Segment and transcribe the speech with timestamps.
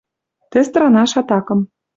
[0.51, 1.59] Тӹ странаш атакым.